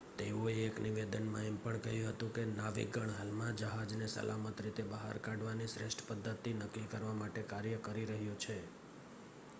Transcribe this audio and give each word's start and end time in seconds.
"તેઓએ 0.17 0.53
એક 0.61 0.79
નિવેદનમાં 0.79 1.45
એમ 1.45 1.57
પણ 1.57 1.81
કહ્યું 1.81 2.31
કે 2.31 2.45
"નાવિકગણ 2.51 3.13
હાલમાં 3.17 3.55
જહાજને 3.55 4.07
સલામત 4.07 4.59
રીતે 4.59 4.87
બહાર 4.87 5.21
કાઢવાની 5.21 5.67
શ્રેષ્ઠ 5.67 6.05
પદ્ધતિ 6.07 6.57
નક્કી 6.57 6.87
કરવા 6.87 7.13
માટે 7.13 7.41
કાર્ય 7.47 7.77
કરી 7.77 8.05
રહ્યું 8.05 8.37
છે"". 8.37 8.59